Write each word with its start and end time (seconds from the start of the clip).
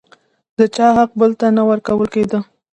د 0.57 0.59
چا 0.75 0.87
حق 0.97 1.11
بل 1.19 1.31
ته 1.39 1.47
نه 1.57 1.63
ورکول 1.69 2.07
کېده. 2.13 2.39